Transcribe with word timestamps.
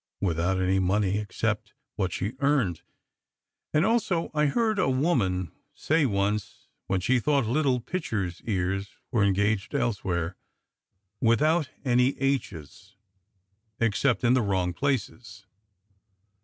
without 0.19 0.59
any 0.59 0.79
money 0.79 1.19
except 1.19 1.73
what 1.95 2.11
she 2.11 2.33
earned, 2.39 2.81
and 3.71 3.85
also 3.85 4.31
I 4.33 4.47
heard 4.47 4.79
a 4.79 4.89
woman 4.89 5.51
say 5.75 6.07
once, 6.07 6.65
when 6.87 7.01
she 7.01 7.19
thought 7.19 7.45
Little 7.45 7.79
Pitcher 7.79 8.25
s 8.25 8.41
ears 8.45 8.97
were 9.11 9.23
engaged 9.23 9.75
elsewhere 9.75 10.37
without 11.21 11.69
any 11.85 12.19
"h 12.19 12.51
s" 12.51 12.95
except 13.79 14.23
in 14.23 14.33
the 14.33 14.41
wrong 14.41 14.73
places. 14.73 15.45